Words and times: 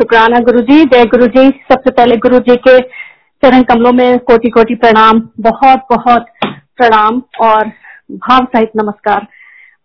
शुक्राना 0.00 0.38
गुरु 0.38 0.60
जी 0.60 0.84
जय 0.84 1.04
गुरु 1.04 1.26
जी 1.26 1.48
सबसे 1.48 1.90
पहले 1.90 2.16
गुरु 2.16 2.38
जी 2.38 2.56
के 2.56 2.78
चरण 3.42 3.62
कमलों 3.62 3.92
में 3.92 4.18
कोटि 4.18 4.48
कोटि 4.48 4.74
प्रणाम 4.74 5.20
बहुत 5.40 5.78
बहुत 5.90 6.26
प्रणाम 6.76 7.22
और 7.40 7.68
भाव 8.12 8.44
सहित 8.44 8.70
नमस्कार। 8.76 9.26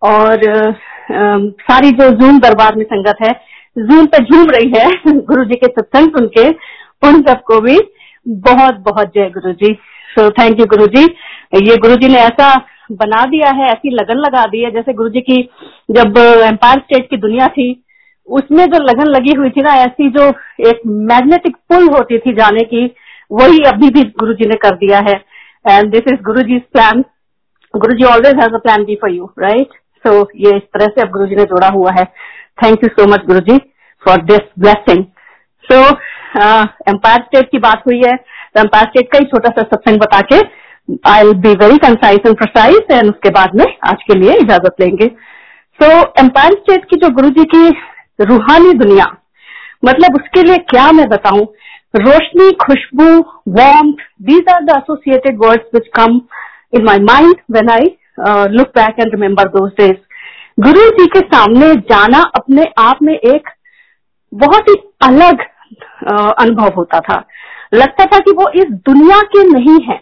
और 0.02 0.50
आ, 0.50 1.38
सारी 1.40 1.92
जो 1.92 2.10
जूम 2.10 2.40
दरबार 2.40 2.76
में 2.76 2.86
संगत 2.86 3.16
है 3.24 3.34
जूम 3.78 4.06
पे 4.06 4.24
झूम 4.24 4.50
रही 4.50 4.72
है 4.78 4.92
गुरु 5.08 5.46
जी 5.46 5.56
के 5.56 5.68
सत्संग 5.68 6.08
सुन 6.08 6.28
के 6.28 6.50
उन 7.08 7.22
सबको 7.22 7.62
भी 7.62 7.80
बहुत 8.28 8.76
बहुत 8.76 9.08
जय 9.08 9.30
गुरु 9.30 9.54
जी 9.54 9.74
सो 10.20 10.30
थैंक 10.30 10.60
यू 10.60 10.66
गुरु 10.66 10.88
जी 10.88 11.04
ये 11.62 11.78
गुरु 11.78 11.96
जी 11.96 12.08
ने 12.08 12.20
ऐसा 12.20 12.56
बना 12.92 13.26
दिया 13.26 13.50
है 13.50 13.68
ऐसी 13.70 13.90
लगन 13.90 14.18
लगा 14.18 14.46
दी 14.46 14.64
है 14.64 14.72
जैसे 14.72 14.94
गुरु 14.94 15.10
जी 15.10 15.22
की 15.22 15.50
जब 15.92 16.18
एम्पायर 16.46 16.80
स्टेट 16.80 17.10
की 17.10 17.18
दुनिया 17.18 17.48
थी 17.48 17.85
उसमें 18.28 18.66
जो 18.66 18.84
लगन 18.84 19.10
लगी 19.10 19.34
हुई 19.38 19.50
थी 19.50 19.62
ना, 19.62 19.74
ऐसी 19.76 20.10
जो 20.12 20.28
एक 20.70 20.82
मैग्नेटिक 21.10 21.56
पुल 21.70 21.88
होती 21.90 22.18
थी 22.20 22.34
जाने 22.36 22.64
की, 22.66 22.86
वही 23.32 23.64
अभी 23.68 23.90
भी 23.90 24.04
गुरु 24.20 24.34
जी 24.34 24.48
ने 24.50 24.56
कर 24.62 24.76
दिया 24.78 25.00
है। 25.08 25.14
And 25.66 25.92
this 25.92 26.14
is 26.14 26.22
Guru 26.24 26.42
ji 26.44 26.58
plan 26.74 27.04
Guru 27.74 27.94
ji 27.98 28.04
always 28.06 28.36
has 28.36 28.54
a 28.54 28.58
plan 28.60 28.84
B 28.86 28.96
for 28.96 29.12
you 29.12 29.30
right 29.40 29.74
so 30.06 30.12
ये 30.40 30.56
इस 30.58 30.64
तरह 30.74 30.88
से 30.88 31.02
अब 31.02 31.10
गुरु 31.12 31.26
जी 31.28 31.36
ने 31.36 31.44
जोड़ा 31.46 31.68
हुआ 31.70 31.92
है। 31.92 32.04
Thank 32.64 32.84
you 32.84 32.90
so 32.90 33.08
much 33.12 33.26
Guru 33.28 33.40
ji 33.48 33.58
for 34.04 34.22
this 34.26 34.52
blessing 34.60 35.04
so 35.66 35.80
Empire 36.90 37.22
State 37.22 37.50
की 37.52 37.60
बात 37.60 37.84
हुई 37.88 37.98
है। 37.98 38.16
तो 38.16 38.60
एम्पायर 38.60 38.86
स्टेट 38.86 39.12
का 39.12 39.20
ही 39.20 39.26
छोटा 39.26 39.50
सा 39.52 39.62
सत्संग 39.64 40.00
बता 40.00 40.20
के 40.32 40.40
I 41.10 41.24
will 41.24 41.34
be 41.42 41.54
very 41.62 41.78
concise 41.80 42.28
and 42.28 42.36
precise 42.38 42.92
and 42.92 43.10
उसके 43.10 43.30
बाद 43.38 43.56
में 43.56 43.66
आज 43.90 44.04
के 44.04 44.20
लिए 44.20 44.36
इजाज़त 44.40 44.82
लेंगे। 44.82 45.08
सो 45.80 45.90
एम्पायर 46.20 46.54
स्टेट 46.54 46.86
की 46.90 46.98
जो 46.98 47.10
गुरु 47.16 47.30
जी 47.32 47.44
की 47.56 47.68
रूहानी 48.20 48.74
दुनिया। 48.76 49.06
मतलब 49.86 50.16
उसके 50.16 50.44
लिए 50.44 50.58
क्या 50.70 50.92
मैं 50.92 51.08
बताऊँ? 51.10 51.46
रोशनी, 51.94 52.52
खुशबू 52.62 53.06
warm 53.52 53.92
these 54.22 54.50
are 54.54 54.64
the 54.64 54.78
associated 54.78 55.38
words 55.44 55.66
which 55.74 55.88
come 55.96 56.20
in 56.74 56.84
my 56.86 57.00
mind 57.02 57.36
when 57.52 57.70
I 57.70 57.96
look 58.50 58.68
back 58.76 59.00
and 59.00 59.14
remember 59.14 59.48
days 59.80 59.96
Guru 60.60 60.90
ji 60.98 61.06
के 61.14 61.20
सामने 61.28 61.74
जाना 61.90 62.22
अपने 62.36 62.66
आप 62.80 63.00
में 63.04 63.14
एक 63.14 63.50
बहुत 64.32 64.70
ही 64.70 64.76
अलग 65.04 65.42
अनुभव 66.40 66.74
होता 66.78 67.00
था। 67.00 67.24
लगता 67.74 68.06
था 68.06 68.20
कि 68.20 68.32
वो 68.32 68.50
इस 68.56 68.66
दुनिया 68.86 69.20
के 69.34 69.44
नहीं 69.50 69.80
है 69.84 70.00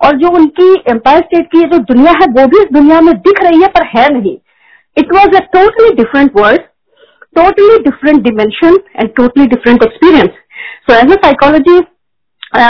और 0.00 0.16
जो 0.18 0.30
उनकी 0.36 0.70
एम्पायर 0.90 1.20
स्टेट 1.20 1.46
की 1.46 1.62
जो 1.62 1.78
दुनिया 1.84 2.12
है, 2.12 2.26
वो 2.28 2.46
भी 2.46 2.58
इस 2.58 2.72
दुनिया 2.72 3.00
में 3.00 3.12
दिख 3.16 3.42
रही 3.44 3.60
है 3.62 3.68
पर 3.68 3.86
है 3.88 4.08
नहीं। 4.12 4.36
It 4.96 5.14
was 5.14 5.36
a 5.36 5.40
totally 5.52 5.94
different 5.94 6.30
world 6.36 6.60
totally 7.36 7.78
different 7.84 8.22
dimension 8.22 8.78
and 8.96 9.14
totally 9.16 9.46
different 9.54 9.82
experience 9.82 10.38
so 10.88 10.94
as 10.94 11.12
a 11.12 11.20
psychology 11.24 11.78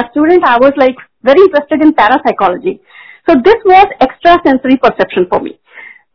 student 0.08 0.44
I 0.48 0.58
was 0.62 0.80
like 0.80 1.00
very 1.26 1.42
interested 1.42 1.82
in 1.82 1.90
parapsychology 2.00 2.78
so 3.28 3.34
this 3.42 3.66
was 3.66 3.92
extra 4.04 4.34
sensory 4.46 4.76
perception 4.82 5.24
for 5.30 5.42
me 5.42 5.54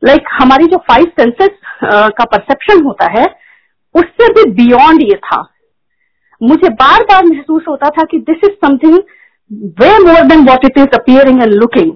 like 0.03 0.27
हमारी 0.33 0.65
जो 0.67 0.77
five 0.89 1.11
senses 1.19 1.49
का 1.83 2.23
perception 2.25 2.83
होता 2.85 3.09
है, 3.11 3.25
उससे 3.95 4.27
भी 4.33 4.43
beyond 4.53 5.01
ये 5.03 5.15
था। 5.25 5.41
मुझे 6.41 6.69
बार 6.75 7.03
बार 7.09 7.25
महसूस 7.25 7.65
होता 7.67 7.89
था 7.97 8.03
कि 8.11 8.17
this 8.29 8.43
is 8.43 8.55
something 8.65 8.97
way 9.81 9.89
more 10.05 10.21
than 10.27 10.45
what 10.47 10.65
it 10.65 10.77
is 10.77 10.95
appearing 10.99 11.41
and 11.41 11.53
looking 11.53 11.91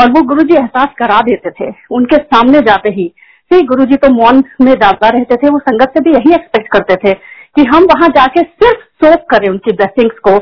और 0.00 0.10
वो 0.12 0.22
गुरु 0.28 0.42
जी 0.42 0.54
एहसास 0.54 0.94
करा 0.98 1.20
देते 1.22 1.50
थे। 1.50 1.70
उनके 1.90 2.16
सामने 2.16 2.60
जाते 2.68 2.90
ही 2.90 3.12
सी 3.52 3.62
गुरु 3.62 3.84
जी 3.84 3.96
तो 3.96 4.08
मौन 4.14 4.42
में 4.60 4.72
जाता 4.72 5.08
रहते 5.08 5.36
थे, 5.36 5.48
वो 5.48 5.58
संगत 5.58 5.92
से 5.96 6.00
भी 6.00 6.10
यही 6.10 6.34
एक्सपेक्ट 6.34 6.72
करते 6.72 6.96
थे 6.96 7.12
कि 7.56 7.64
हम 7.64 7.84
वहाँ 7.84 8.08
जाके 8.08 8.42
सिर्फ़ 8.42 8.84
सोच 9.04 9.24
करें 9.30 9.48
उनकी 9.48 9.72
ब्लेसिंग्स 9.72 10.18
को। 10.18 10.38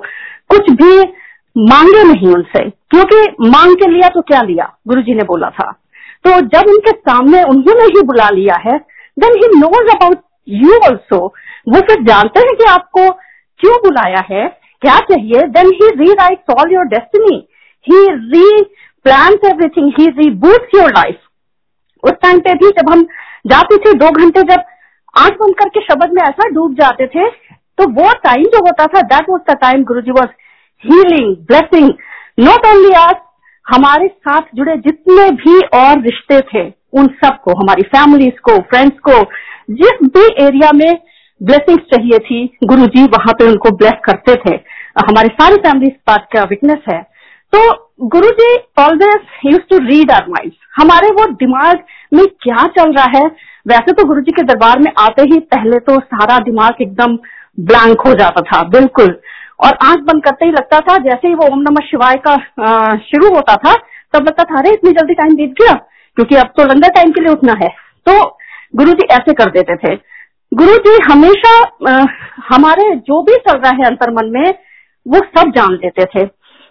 कुछ 0.50 0.70
भी 0.72 0.98
मांगे 1.56 2.02
नहीं 2.04 2.28
उनसे। 2.34 2.68
क्योंकि 2.90 3.48
मांग 3.48 3.74
के 3.76 3.90
लिया 3.90 4.08
तो 4.08 4.20
क्या 4.22 4.40
लिया? 4.42 4.64
गुरु 4.88 5.02
जी 5.02 5.14
ने 5.14 5.24
बोला 5.24 5.48
था। 5.50 5.70
तो 6.24 6.30
जब 6.48 6.68
उनके 6.68 6.90
सामने 6.90 7.42
उन्होंने 7.42 7.84
ही 7.86 8.02
बुला 8.02 8.28
लिया 8.30 8.56
है 8.60 8.76
then 9.16 9.36
he 9.36 9.48
knows 9.58 9.90
about 9.94 10.18
you 10.48 10.76
also 10.78 11.18
वो 11.68 11.80
फिर 11.80 12.02
जानते 12.02 12.40
हैं 12.40 12.54
कि 12.56 12.64
आपको 12.64 13.08
क्यों 13.60 13.74
बुलाया 13.76 14.22
है, 14.30 14.46
क्या 14.82 14.98
चाहिए? 15.00 15.40
Then 15.48 15.66
he 15.74 15.88
rewrite 16.12 16.50
all 16.50 16.72
your 16.72 16.84
destiny 16.88 17.36
he 17.86 18.06
replan 19.06 19.38
everything 19.46 19.92
he 19.98 20.06
reboot 20.36 20.74
your 20.74 20.90
life 20.90 21.18
उस 22.04 22.12
टाइम 22.22 22.38
पे 22.38 22.54
भी 22.54 22.70
जब 22.70 22.90
हम 22.90 23.02
जाते 23.46 23.76
थे, 23.76 23.92
दो 23.94 24.10
घंटे 24.12 24.42
जब 24.44 24.64
आँख 25.14 25.32
बंद 25.34 25.54
करके 25.54 25.80
शब्द 25.82 26.12
में 26.14 26.22
ऐसा 26.22 26.48
डूब 26.48 26.74
जाते 26.74 27.06
थे 27.06 27.28
तो 27.78 27.86
वो 27.92 28.12
टाइम 28.24 28.44
जो 28.44 28.58
होता 28.60 28.86
था 28.86 29.00
that 29.08 29.28
was 29.30 29.40
the 29.50 29.56
time 29.56 29.82
Guru 29.84 30.00
ji 30.00 30.10
was 30.10 30.30
healing 30.84 31.36
blessing 31.46 31.90
not 32.40 32.66
only 32.66 32.92
आज 32.96 33.16
हमारे 33.66 34.06
साथ 34.08 34.54
जुड़े 34.54 34.76
जितने 34.76 35.28
भी 35.32 35.58
और 35.76 36.00
रिश्ते 36.02 36.40
थे, 36.42 36.62
उन 36.92 37.06
सबको, 37.24 37.52
हमारी 37.52 37.82
फैमिलीज़ 37.88 38.40
को 38.40 38.56
फ्रेंड्स 38.60 38.98
को, 39.08 39.22
जिस 39.72 40.08
भी 40.08 40.24
एरिया 40.44 40.70
में 40.74 40.98
ब्लेसिंग्स 41.40 41.82
चाहिए 41.92 42.18
थी 42.20 42.58
गुरु 42.64 42.86
जी 42.86 43.04
वहाँ 43.08 43.32
पे 43.32 43.46
उनको 43.48 43.70
ब्लेस 43.76 44.00
करते 44.04 44.34
थे। 44.36 44.54
हमारी 45.00 45.28
सारी 45.34 45.56
फैमिली 45.58 45.86
इस 45.86 45.96
बात 46.08 46.26
का 46.32 46.42
विटनेस 46.44 46.82
है। 46.90 47.00
तो 47.52 47.60
Guru 48.00 48.28
ji 48.30 48.54
always 48.78 49.24
use 49.46 49.62
to 49.70 49.78
read 49.78 50.10
our 50.10 50.26
mind 50.28 50.52
हमारे 50.76 51.08
वो 51.10 51.24
दिमाग 51.32 51.82
में 52.14 52.24
क्या 52.42 52.66
चल 52.76 52.92
रहा 52.92 53.18
है? 53.18 53.24
वैसे 53.66 53.92
तो 53.92 54.04
गुरु 54.04 54.20
जी 54.20 54.32
के 54.32 54.42
दरबार 54.42 54.78
में 54.78 54.90
आते 54.98 55.22
ही 55.22 55.38
पहले 55.54 55.78
तो 55.78 55.98
सारा 56.00 56.38
दिमाग 56.38 56.80
एकदम 56.82 57.16
ब्लैंक 57.60 58.00
हो 58.00 58.12
जाता 58.14 58.40
था 58.42 58.62
बिल्कुल। 58.68 59.14
और 59.60 59.76
आँख 59.82 60.04
बंद 60.04 60.24
करते 60.24 60.46
ही 60.46 60.52
लगता 60.52 60.80
था 60.80 60.96
जैसे 61.04 61.28
ही 61.28 61.34
वो 61.34 61.46
ओम 61.52 61.60
नमः 61.60 61.86
शिवाय 61.86 62.16
का 62.26 62.36
शुरू 63.04 63.34
होता 63.34 63.56
था 63.56 63.74
तब 64.14 64.26
लगता 64.26 64.44
था 64.44 64.58
अरे 64.58 64.72
इतनी 64.72 64.92
जल्दी 64.92 65.14
टाइम 65.14 65.36
बीत 65.36 65.54
गया 65.60 65.74
क्योंकि 66.16 66.36
अब 66.36 66.52
तो 66.56 66.64
लंगर 66.64 66.94
टाइम 66.94 67.10
के 67.12 67.20
लिए 67.20 67.32
उठना 67.32 67.58
है। 67.62 67.68
तो 68.06 68.18
गुरु 68.76 68.92
जी 68.92 69.06
ऐसे 69.12 69.32
कर 69.34 69.50
देते 69.50 69.76
थे। 69.76 69.94
गुरु 70.52 70.76
जी 70.86 70.98
हमेशा 71.12 71.54
आ, 71.90 72.04
हमारे 72.48 72.94
जो 72.96 73.22
भी 73.22 73.36
चल 73.48 73.58
रहा 73.58 73.72
है 73.72 73.86
अंतर 73.86 74.10
मन 74.14 74.32
में 74.32 74.44
वो 75.06 75.18
सब 75.36 75.50
जान 75.56 75.72
लेते 75.74 76.04
थे। 76.06 76.28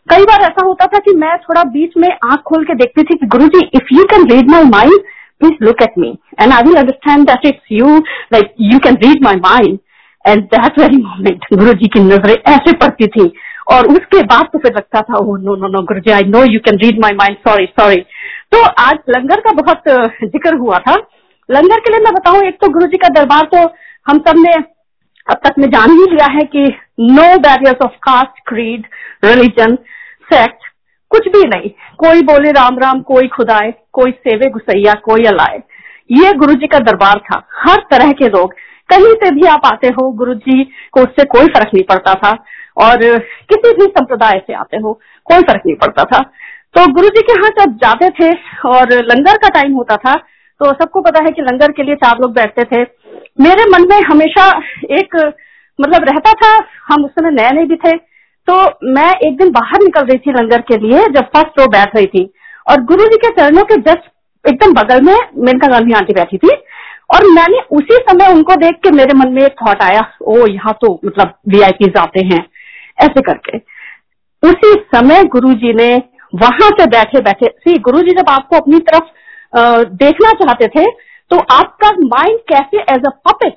कई 0.09 0.23
बार 0.25 0.41
ऐसा 0.41 0.65
होता 0.65 0.85
था 0.93 0.99
कि 0.99 1.13
मैं 1.17 1.35
थोड़ा 1.39 1.63
बीच 1.73 1.97
में 1.97 2.07
आँख 2.09 2.41
खोल 2.47 2.63
के 2.65 2.75
देखती 2.75 3.03
थी 3.03 3.15
कि 3.17 3.27
Guru 3.35 3.47
ji 3.55 3.65
if 3.75 3.93
you 3.93 4.03
can 4.11 4.29
read 4.31 4.49
my 4.51 4.63
mind 4.69 4.99
please 5.41 5.65
look 5.65 5.81
at 5.83 5.97
me 5.97 6.07
and 6.41 6.53
I 6.53 6.61
will 6.63 6.75
understand 6.75 7.25
that 7.27 7.45
it's 7.45 7.71
you 7.71 7.97
like 8.33 8.53
you 8.61 8.79
can 8.85 8.95
read 9.03 9.23
my 9.23 9.35
mind 9.43 9.77
and 10.25 10.43
that 10.55 10.79
very 10.79 10.97
moment 11.03 11.45
Guru 11.53 11.73
ji 11.73 11.87
की 11.87 11.99
नज़रें 11.99 12.33
ऐसे 12.33 12.71
पड़ती 12.77 13.07
थी। 13.07 13.31
और 13.71 13.87
उसके 13.87 14.21
बाद 14.25 14.45
तो 14.53 14.59
फिर 14.59 14.71
लगता 14.75 15.01
था 15.01 15.17
ओह 15.17 15.37
no 15.39 15.55
no 15.55 15.67
no 15.67 15.81
Guru 15.87 15.99
ji 15.99 16.11
I 16.11 16.23
know 16.27 16.43
you 16.45 16.59
can 16.65 16.77
read 16.79 16.99
my 17.01 17.11
mind 17.17 17.37
sorry 17.47 17.65
sorry 17.79 18.01
तो 18.51 18.63
आज 18.83 18.97
लंगर 19.09 19.39
का 19.39 19.51
बहुत 19.53 19.89
ज़िक्र 20.23 20.55
हुआ 20.57 20.77
था। 20.87 20.95
लंगर 21.49 21.79
के 21.79 21.91
लिए 21.91 21.99
मैं 21.99 22.13
बताऊँ, 22.13 22.41
एक 22.43 22.57
तो 22.61 22.69
गुरु 22.69 22.85
जी 22.87 22.97
का 22.97 23.09
दरबार 23.13 23.47
तो 23.53 23.61
हम 24.07 24.17
सबने 24.27 24.53
अब 25.27 25.39
तक 25.45 25.59
में 25.59 25.69
जान 25.71 25.91
ही 25.91 26.05
लिया 26.11 26.27
है 26.33 26.43
कि 26.55 26.65
no 26.99 27.25
barriers 27.39 27.81
of 27.85 27.95
caste 28.03 28.39
creed 28.47 28.85
religion 29.25 29.77
sect 30.31 30.63
कुछ 31.11 31.27
भी 31.27 31.47
नहीं। 31.47 31.69
कोई 31.97 32.21
बोले 32.23 32.51
राम 32.51 32.77
राम, 32.79 33.01
कोई 33.01 33.27
खुदाए, 33.27 33.73
कोई 33.93 34.11
सेवे 34.11 34.49
गुसैया, 34.49 34.93
कोई 34.95 35.25
अलाए 35.25 35.61
ये 36.11 36.33
गुरु 36.33 36.53
जी 36.53 36.67
का 36.67 36.79
दरबार 36.79 37.19
था। 37.25 37.41
हर 37.59 37.81
तरह 37.91 38.11
के 38.11 38.27
लोग। 38.27 38.53
कहीं 38.89 39.13
से 39.15 39.31
भी 39.31 39.47
आप 39.47 39.65
आते 39.65 39.87
हो 39.89 40.09
गुरु 40.11 40.33
जी 40.35 40.63
को 40.91 41.01
उससे 41.01 41.23
कोई 41.27 41.47
फ़र्क 41.47 41.73
नहीं 41.73 41.83
पड़ता 41.83 42.13
था। 42.15 42.31
और 42.77 42.97
किसी 43.49 43.73
भी 43.73 43.85
संप्रदाय 43.87 44.41
से 44.47 44.53
आते 44.53 44.77
हो, 44.77 44.93
कोई 45.25 45.41
फ़र्क 45.41 45.61
नहीं 45.65 45.75
पड़ता 45.75 46.03
था। 46.03 46.23
तो 46.75 46.85
गुरु 46.93 47.07
जी 47.07 47.21
के 47.21 47.33
यहाँ 47.33 47.49
जब 47.57 47.75
जाते 47.77 48.09
थे 48.11 48.31
और 48.67 48.93
लंगर 49.05 49.37
का 49.37 49.49
टाइम 49.49 49.73
होता 49.73 49.95
था 49.97 50.13
तो 50.61 50.71
सबको 50.73 51.01
पता 51.01 51.23
है 51.23 51.31
कि 51.31 51.41
लंगर 51.41 51.71
के 51.71 51.83
लिए 51.83 51.95
चार 51.95 52.17
लोग 52.19 52.33
बैठते 52.33 52.63
थे। 52.65 52.81
मेरे 53.39 53.65
मन 53.65 53.87
में 53.89 54.01
हमेशा 54.01 54.47
एक 54.91 55.15
मतलब 55.79 56.03
रहता 56.03 56.31
था, 56.33 56.51
हम 56.87 57.05
उस 57.05 57.11
समय 57.11 57.31
नए 57.31 57.51
नए 57.51 57.65
भी 57.65 57.75
थे। 57.75 57.91
तो 58.49 58.55
मैं 58.93 59.09
एक 59.27 59.37
दिन 59.37 59.49
बाहर 59.51 59.81
निकल 59.81 60.05
रही 60.05 60.17
थी 60.17 60.31
लंगर 60.31 60.61
के 60.61 60.77
लिए 60.77 61.05
जब 61.07 61.25
फ़र्स्ट 61.33 61.59
रो 61.59 61.65
बैठ 61.67 61.95
रही 61.95 62.05
थी। 62.05 62.23
और 62.67 62.81
गुरु 62.83 63.05
जी 63.05 63.17
के 63.17 63.29
चरणों 63.31 63.63
के 63.63 63.75
जस्ट 63.81 64.09
एकदम 64.45 64.73
बगल 64.73 65.01
में 65.01 65.17
मेनका 65.45 65.67
गांधी 65.67 65.93
आंटी 65.93 66.13
बैठी 66.13 66.37
थी। 66.37 66.49
और 67.15 67.25
मैंने 67.35 67.59
उसी 67.71 67.97
समय 68.09 68.31
उनको 68.33 68.55
देख 68.55 68.79
के 68.83 68.91
मेरे 68.91 69.17
मन 69.17 69.31
में 69.33 69.41
एक 69.43 69.55
थॉट 69.61 69.81
आया 69.83 70.01
ओ 70.23 70.45
यहाँ 70.47 70.73
तो 70.81 70.93
मतलब 71.05 71.33
वीआईपी 71.49 71.91
आते 71.99 72.25
हैं। 72.25 72.43
ऐसे 72.97 73.21
करके। 73.21 73.57
उसी 74.43 74.73
समय 74.95 75.23
गुरु 75.33 75.53
जी 75.53 75.73
ने 75.73 75.93
वहाँ 76.35 76.69
से 76.71 76.85
बैठे 76.87 77.21
बैठे। 77.21 77.47
सी 77.47 77.77
गुरु 77.79 78.01
जी 78.01 78.15
जब 78.15 78.29
आपको 78.29 78.57
अपनी 78.57 78.79
तरफ़ 78.81 79.03
आ, 79.53 79.83
देखना 79.83 80.31
चाहते 80.35 80.67
थे 80.69 80.85
तो 81.31 81.37
आपका 81.53 81.89
माइंड 82.07 82.39
कैसे 82.49 82.81
एज 82.93 83.05
अ 83.07 83.17
पपेट 83.27 83.55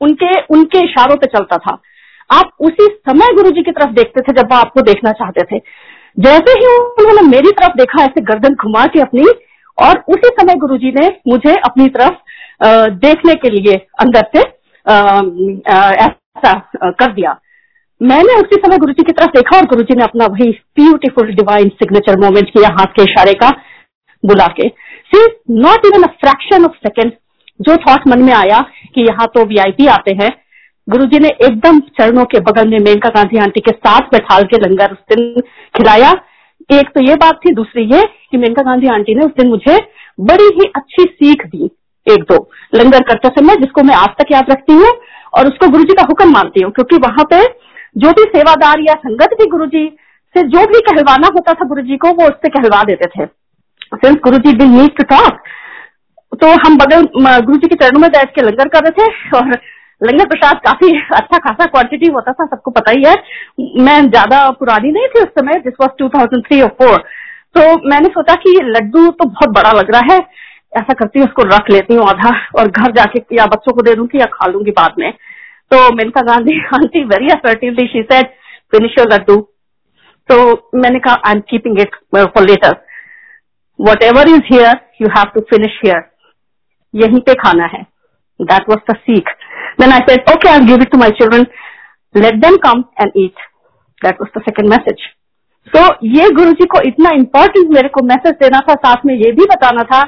उनके 0.00 0.40
उनके 0.54 0.84
इशारों 0.84 1.16
पे 1.16 1.26
चलता 1.28 1.56
था। 1.58 1.80
आप 2.30 2.50
उसी 2.60 2.86
समय 3.00 3.32
गुरु 3.34 3.50
जी 3.50 3.62
की 3.62 3.70
तरफ़ 3.72 3.90
देखते 3.94 4.20
थे 4.22 4.32
जब 4.32 4.52
वो 4.52 4.56
आपको 4.56 4.82
देखना 4.82 5.12
चाहते 5.12 5.42
थे। 5.46 5.58
जैसे 6.18 6.52
ही 6.52 6.66
उन्होंने 6.66 7.22
मेरी 7.28 7.50
तरफ़ 7.52 7.76
देखा, 7.78 8.02
ऐसे 8.04 8.20
गर्दन 8.22 8.54
घुमा 8.56 8.84
के 8.86 9.00
अपनी, 9.00 9.24
और 9.78 9.98
उसी 10.08 10.28
समय 10.30 10.54
गुरु 10.56 10.76
जी 10.76 10.92
ने 10.92 11.08
मुझे 11.28 11.54
अपनी 11.64 11.88
तरफ़ 11.96 12.14
देखने 13.00 13.34
के 13.34 13.50
लिए 13.50 13.74
अंदर 14.00 14.28
से 14.36 14.40
ऐसा 16.04 16.52
कर 16.92 17.12
दिया। 17.12 17.38
मैंने 18.00 18.34
उसी 18.34 18.56
समय 18.56 18.78
गुरु 18.78 18.92
जी 18.92 19.02
की 19.02 19.12
तरफ़ 19.12 19.30
देखा 19.30 19.56
और 19.56 19.66
गुरु 19.66 19.82
जी 19.82 19.94
ने 19.96 20.04
अपना 20.04 20.26
वही 20.26 20.50
ब्यूटीफुल 20.76 21.34
डिवाइन 21.34 21.68
सिग्नेचर 21.74 22.18
मोमेंट 22.20 22.50
किया 22.50 22.68
हाथ 22.70 22.96
के 22.96 23.02
इशारे 23.02 23.34
का, 23.34 23.50
बुला 24.24 24.46
के। 24.56 24.68
See 25.08 25.26
not 25.58 25.86
even 25.86 26.02
a 26.02 26.10
fraction 26.20 26.64
of 26.64 26.76
second 26.78 27.12
जो 27.60 27.76
थॉट 27.78 28.06
मन 28.08 28.22
में 28.22 28.32
आया 28.34 28.60
कि 28.94 29.02
यहाँ 29.02 29.26
तो 29.34 29.44
वीआईपी 29.44 29.86
आते 29.88 30.14
हैं 30.14 30.30
गुरु 30.88 31.04
जी 31.06 31.18
ने 31.18 31.28
एकदम 31.28 31.78
चरणों 31.98 32.24
के 32.24 32.40
बगल 32.40 32.68
में 32.68 32.78
मेनका 32.80 33.08
गांधी 33.10 33.38
आंटी 33.38 33.60
के 33.60 33.70
साथ 33.72 34.02
बैठाल 34.10 34.44
के 34.44 34.58
लंगर 34.58 34.92
उस 34.92 34.98
दिन 35.10 35.40
खिलाया। 35.74 36.10
एक 36.70 36.88
तो 36.88 37.00
ये 37.02 37.14
बात 37.16 37.40
थी, 37.44 37.52
दूसरी 37.54 37.82
ये 37.84 38.04
कि 38.30 38.38
मेनका 38.38 38.62
गांधी 38.62 38.88
आंटी 38.88 39.14
ने 39.14 39.24
उस 39.24 39.32
दिन 39.32 39.48
मुझे 39.50 39.76
बड़ी 40.20 40.44
ही 40.54 40.70
अच्छी 40.76 41.04
सीख 41.04 41.44
दी, 41.46 41.70
एक 42.06 42.22
दो 42.22 42.38
लंगर 42.74 43.02
करते 43.04 43.28
समय, 43.30 43.56
जिसको 43.56 43.82
मैं 43.82 43.94
आज 43.96 44.14
तक 44.18 44.32
याद 44.32 44.50
रखती 44.50 44.72
हूँ 44.74 44.92
और 45.32 45.48
उसको 45.48 45.68
गुरु 45.68 45.84
जी 45.84 45.94
का 45.94 46.06
हुक्म 46.08 46.32
मानती 46.32 46.62
हूँ, 46.62 46.72
क्योंकि 46.72 46.96
वहाँ 47.00 47.24
पे 47.30 47.42
जो 47.96 48.10
भी 48.12 48.30
सेवादार 48.30 48.80
या 48.80 48.94
संगत 49.00 49.36
भी 49.38 49.46
गुरु 49.50 49.66
जी 49.68 49.86
से 50.34 50.42
जो 50.48 50.66
भी 50.66 50.80
कहलवाना 50.82 51.28
होता 51.34 51.52
था 51.52 51.66
गुरु 51.66 51.82
जी 51.82 51.96
को, 51.96 52.08
वो 52.10 52.24
उससे 52.24 52.48
कहलवा 52.50 52.82
देते 52.84 53.06
थे। 53.10 53.26
Since 53.96 54.16
Guru 54.24 54.38
ji 54.38 54.52
the 54.54 54.64
need 54.70 54.96
to 54.96 55.04
talk 55.06 55.38
तो 56.32 56.48
हम 56.60 56.76
बगल 56.78 57.06
गुरु 57.40 57.58
जी 57.58 57.68
के 57.68 57.74
चरणों 57.76 58.00
में 58.00 58.10
बैठ 58.12 58.34
के 58.34 58.42
लंगर 58.42 58.68
कर 58.68 58.84
रहे 58.84 58.90
थे 58.98 59.36
और 59.36 59.56
लंगर 60.00 60.26
प्रसाद 60.28 60.58
काफ़ी 60.64 60.90
अच्छा 61.16 61.38
खासा 61.38 61.66
क्वांटिटी 61.66 62.08
होता 62.12 62.32
था, 62.32 62.46
सबको 62.46 62.70
पता 62.70 62.90
ही 62.90 63.04
है। 63.04 63.14
मैं 63.84 64.00
ज़्यादा 64.08 64.48
पुरानी 64.58 64.90
नहीं 64.92 65.06
थी 65.08 65.20
उस 65.20 65.28
समय 65.38 65.60
this 65.60 65.74
was 65.80 65.90
two 65.98 66.08
thousand 66.10 66.44
three 66.46 66.60
और 66.62 66.68
फोर 66.80 66.98
तो 67.56 67.62
मैंने 67.88 68.08
सोचा 68.10 68.34
कि 68.36 68.50
ये 68.50 68.62
लड्डू 68.68 69.06
तो 69.10 69.24
बहुत 69.26 69.50
बड़ा 69.52 69.70
लग 69.72 69.90
रहा 69.90 70.12
है। 70.12 70.18
ऐसा 70.72 70.92
करती 70.94 71.18
हूँ, 71.18 71.26
उसको 71.26 71.42
रख 71.46 71.70
लेती 71.70 71.94
हूँ 71.94 72.06
आधा 72.08 72.30
और 72.58 72.68
घर 72.68 72.92
जाके 72.92 73.20
या 73.36 73.46
बच्चों 73.48 73.72
को 73.72 73.82
दे 73.82 73.94
दूँगी 73.94 74.18
या 74.20 74.26
खा 74.32 74.46
लूँगी 74.48 74.70
बाद 74.72 74.94
में। 74.98 75.10
तो 75.70 75.78
Menaka 75.94 76.20
Gandhi 76.24 76.58
aunty 76.74 77.04
very 77.06 77.28
assertively 77.30 77.86
she 77.88 78.02
said 78.04 78.26
finish 78.72 78.98
your 78.98 79.12
laddu. 79.12 79.36
तो 80.28 80.36
मैंने 80.76 80.98
कहा 80.98 81.14
I 81.26 81.34
am 81.34 81.40
keeping 81.50 81.80
it 81.80 81.96
for 82.14 82.42
later 82.42 82.76
whatever 84.04 84.28
is 84.28 84.42
here 84.52 84.80
you 85.02 85.08
have 85.16 85.30
to 85.34 85.40
finish 85.50 85.80
here 85.84 86.04
यहीं 86.94 87.20
पे 87.20 87.34
खाना 87.36 87.66
है। 87.72 87.82
That 88.40 88.68
was 88.70 88.92
the 88.92 88.96
seekh 88.98 89.28
then 89.80 89.92
I 89.92 89.98
said 89.98 90.30
okay 90.30 90.48
I 90.48 90.58
give 90.58 90.76
it 90.76 90.90
to 90.90 90.98
my 90.98 91.10
children 91.10 91.46
let 92.16 92.34
them 92.34 92.56
come 92.56 92.84
and 93.00 93.12
eat 93.16 93.34
that 94.04 94.14
was 94.20 94.38
the 94.38 94.42
second 94.42 94.68
message 94.68 94.96
तो 95.76 96.06
ये 96.06 96.30
गुरु 96.30 96.52
जी 96.52 96.66
को 96.66 96.80
इतना 96.80 97.10
important 97.10 97.70
मेरे 97.70 97.88
को 97.88 98.02
मैसेज 98.02 98.32
देना 98.32 98.60
था, 98.60 98.74
साथ 98.74 98.96
में 99.06 99.14
ये 99.14 99.32
भी 99.32 99.44
बताना 99.44 99.82
था 99.82 100.02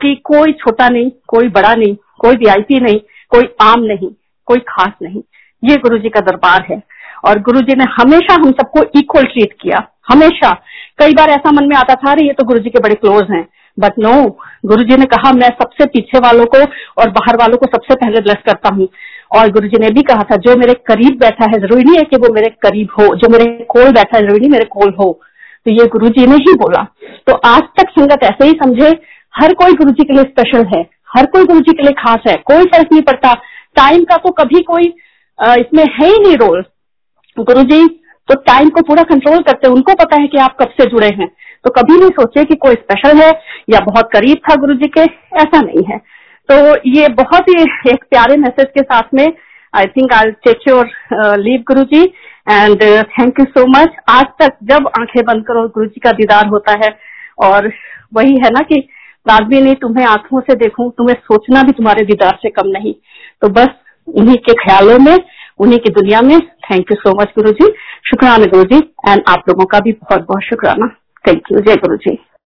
कि 0.00 0.14
कोई 0.24 0.52
छोटा 0.52 0.88
नहीं, 0.88 1.10
कोई 1.28 1.48
बड़ा 1.48 1.74
नहीं, 1.74 1.94
कोई 1.94 2.36
वीआईपी 2.36 2.80
नहीं, 2.80 3.00
कोई 3.28 3.42
आम 3.62 3.80
नहीं, 3.80 4.10
कोई 4.46 4.58
खास 4.58 4.92
नहीं। 5.02 5.22
ये 5.64 5.76
गुरु 5.76 5.98
जी 5.98 6.08
का 6.08 6.20
दरबार 6.20 6.64
है। 6.70 6.82
और 7.24 7.38
गुरु 7.38 7.60
जी 7.60 7.74
ने 7.74 7.84
हमेशा 7.84 8.34
हम 8.34 8.50
सबको 8.50 8.82
इक्वल 8.98 9.22
ट्रीट 9.22 9.52
किया। 9.60 9.88
हमेशा। 10.12 10.54
कई 10.98 11.12
बार 11.12 11.28
ऐसा 11.28 11.50
मन 11.50 11.64
में 11.64 11.76
आता 11.76 11.94
था, 11.94 12.10
अरे, 12.10 12.26
ये 12.26 12.32
तो 12.32 12.44
गुरु 12.44 12.58
जी 12.58 12.70
के 12.70 12.78
बड़े 12.78 12.94
क्लोज 12.94 13.26
हैं। 13.30 13.48
बट 13.76 13.98
नो 13.98 14.12
गुरु 14.66 14.84
जी 14.84 14.96
ने 14.96 15.04
कहा, 15.06 15.32
मैं 15.32 15.48
सबसे 15.52 15.86
पीछे 15.86 16.18
वालों 16.18 16.44
को 16.46 16.58
और 17.00 17.10
बाहर 17.10 17.36
वालों 17.36 17.56
को 17.56 17.66
सबसे 17.68 17.94
पहले 17.96 18.20
ब्लेस 18.20 18.42
करता 18.46 18.74
हूँ. 18.74 18.88
और 19.30 19.50
गुरु 19.50 19.68
जी 19.68 19.78
ने 19.80 19.90
भी 19.90 20.02
कहा 20.04 20.22
था, 20.22 20.36
जो 20.38 20.56
मेरे 20.56 20.74
करीब 20.86 21.18
बैठा 21.20 21.46
है, 21.46 21.58
ज़रूरी 21.60 21.84
नहीं 21.84 21.96
है 21.96 22.02
कि 22.04 22.16
वो 22.16 22.32
मेरे 22.34 22.48
करीब 22.62 22.88
हो, 22.98 23.06
जो 23.16 23.28
मेरे 23.28 23.44
कोल 23.70 23.92
बैठा 23.92 24.16
है, 24.16 24.22
ज़रूरी 24.22 24.40
नहीं 24.40 24.50
मेरे 24.50 24.64
कोल 24.72 24.94
हो. 25.00 25.12
तो 25.66 25.70
ये 25.72 25.86
गुरु 25.88 26.08
जी 26.10 26.26
ने 26.26 26.36
ही 26.38 26.54
बोला। 26.56 26.82
तो 27.26 27.32
आज 27.46 27.62
तक 27.78 27.90
संगत 27.90 28.24
ऐसे 28.24 28.46
ही 28.46 28.52
समझे, 28.62 28.90
हर 29.34 29.54
कोई 29.54 29.72
गुरु 29.74 29.90
जी 29.90 30.04
के 30.04 30.14
लिए 30.14 30.24
स्पेशल 30.24 30.64
है, 30.66 30.82
हर 31.10 31.26
कोई 31.26 31.44
गुरु 31.44 31.60
जी 31.60 31.72
के 31.72 31.82
लिए 31.82 31.92
खास 31.98 32.28
है, 32.28 32.34
कोई 32.36 32.64
फ़र्क 32.66 32.92
नहीं 32.92 33.02
पड़ता। 33.02 33.32
टाइम 33.76 34.04
का 34.04 34.16
तो 34.16 34.30
कभी 34.34 34.60
कोई 34.64 34.92
इसमें 35.38 35.84
है 35.84 36.06
ही 36.06 36.18
नहीं 36.18 36.36
रोल 36.38 36.64
गुरु 37.36 37.62
जी 37.64 37.86
तो 38.28 38.34
टाइम 38.42 38.68
को 38.68 38.82
पूरा 38.82 39.02
कंट्रोल 39.04 39.40
करते 39.40 39.66
हैं, 39.66 39.74
उनको 39.74 39.94
पता 39.94 40.20
है 40.20 40.26
कि 40.26 40.38
आप 40.38 40.56
कब 40.60 40.70
से 40.70 40.84
जुड़े 40.86 41.08
हैं। 41.08 41.28
तो 41.66 41.70
कभी 41.72 41.98
नहीं 41.98 42.10
सोचे 42.12 42.44
कि 42.44 42.54
कोई 42.56 42.74
स्पेशल 42.74 43.16
है 43.18 43.30
या 43.70 43.78
बहुत 43.84 44.10
करीब 44.12 44.38
था 44.40 44.54
गुरु 44.56 44.74
जी 44.74 44.88
के, 44.88 45.02
ऐसा 45.36 45.60
नहीं 45.60 45.84
है। 45.84 45.98
तो 46.48 46.56
ये 46.90 47.08
बहुत 47.14 47.48
ही 47.48 47.62
एक 47.90 48.04
प्यारे 48.04 48.36
मैसेज 48.36 48.66
के 48.74 48.82
साथ 48.82 49.14
में 49.14 49.26
I 49.74 49.86
think 49.86 50.12
I 50.14 50.30
take 50.44 50.68
your 50.68 50.90
leave 51.38 51.64
Guru 51.68 51.82
ji 51.84 52.02
and 52.46 52.82
thank 53.10 53.40
you 53.40 53.44
so 53.46 53.64
much 53.68 53.96
आज 54.10 54.26
तक 54.42 54.56
जब 54.64 54.86
आँखें 54.98 55.22
बंद 55.24 55.44
करो 55.46 55.66
गुरु 55.68 55.86
जी 55.86 56.00
का 56.00 56.12
दीदार 56.12 56.46
होता 56.48 56.72
है, 56.84 56.90
और 57.38 57.70
वही 58.14 58.36
है 58.44 58.50
ना 58.50 58.60
कि 58.62 58.76
लाजमी 59.26 59.60
नहीं 59.60 59.74
तुम्हें 59.76 60.06
आँखों 60.06 60.40
से 60.40 60.54
देखूँ, 60.56 60.90
तुम्हें 60.90 61.16
सोचना 61.16 61.62
भी 61.62 61.72
तुम्हारे 61.72 62.04
दीदार 62.04 62.38
से 62.42 62.50
कम 62.50 62.68
नहीं। 62.68 62.92
तो 63.42 63.48
बस 63.50 63.68
उन्हीं 64.08 64.36
के 64.38 64.52
ख्यालों 64.54 64.98
में, 64.98 65.16
उन्हीं 65.60 65.78
की 65.78 65.90
दुनिया 65.92 66.20
में 66.22 66.38
thank 66.38 66.90
you 66.90 66.96
so 66.96 67.16
much 67.20 67.32
Guru 67.36 67.50
जी 67.52 67.72
शुक्राना 68.10 68.46
गुरु 68.46 68.64
जी 68.64 68.78
एंड 69.08 69.22
आप 69.28 69.48
लोगों 69.48 69.64
का 69.66 69.80
भी 69.80 69.92
बहुत 69.94 70.26
बहुत 70.28 70.42
शुक्राना। 70.44 70.86
थैंक 71.26 71.52
यू 71.52 71.60
जय 71.60 71.76
गुरु 71.76 71.96
जी 71.96 72.18